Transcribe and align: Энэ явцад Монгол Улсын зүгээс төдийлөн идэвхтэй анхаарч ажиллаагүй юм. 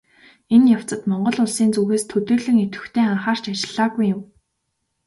Энэ 0.55 0.67
явцад 0.77 1.01
Монгол 1.09 1.37
Улсын 1.43 1.69
зүгээс 1.75 2.03
төдийлөн 2.11 2.57
идэвхтэй 2.65 3.05
анхаарч 3.07 3.43
ажиллаагүй 3.53 4.05
юм. 4.15 4.21